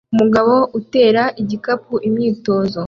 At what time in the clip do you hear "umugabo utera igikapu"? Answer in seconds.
0.13-1.93